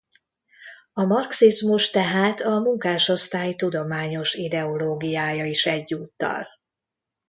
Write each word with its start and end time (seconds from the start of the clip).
A 0.93 1.03
marxizmus 1.03 1.89
tehát 1.89 2.41
a 2.41 2.59
munkásosztály 2.59 3.55
tudományos 3.55 4.33
ideológiája 4.33 5.45
is 5.45 5.65
egyúttal. 5.65 6.47